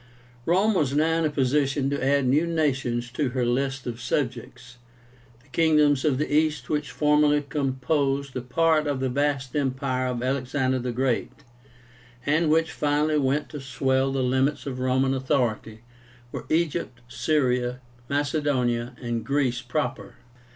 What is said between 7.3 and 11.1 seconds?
composed a part of the vast empire of Alexander the